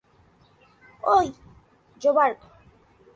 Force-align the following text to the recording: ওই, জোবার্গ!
ওই, 1.03 1.27
জোবার্গ! 2.01 2.39